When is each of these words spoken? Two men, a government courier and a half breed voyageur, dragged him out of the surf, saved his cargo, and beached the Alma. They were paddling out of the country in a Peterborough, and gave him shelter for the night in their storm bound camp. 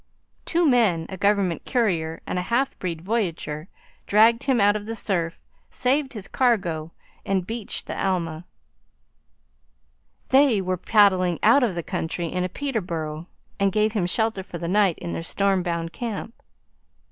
Two 0.45 0.67
men, 0.67 1.05
a 1.09 1.15
government 1.15 1.63
courier 1.63 2.21
and 2.25 2.39
a 2.39 2.41
half 2.41 2.75
breed 2.79 3.03
voyageur, 3.03 3.67
dragged 4.07 4.45
him 4.45 4.59
out 4.59 4.75
of 4.75 4.87
the 4.87 4.95
surf, 4.95 5.39
saved 5.69 6.13
his 6.13 6.27
cargo, 6.27 6.91
and 7.23 7.45
beached 7.45 7.85
the 7.85 8.03
Alma. 8.03 8.45
They 10.29 10.59
were 10.59 10.75
paddling 10.75 11.37
out 11.43 11.61
of 11.61 11.75
the 11.75 11.83
country 11.83 12.25
in 12.25 12.43
a 12.43 12.49
Peterborough, 12.49 13.27
and 13.59 13.71
gave 13.71 13.91
him 13.91 14.07
shelter 14.07 14.41
for 14.41 14.57
the 14.57 14.67
night 14.67 14.97
in 14.97 15.13
their 15.13 15.21
storm 15.21 15.61
bound 15.61 15.93
camp. 15.93 16.33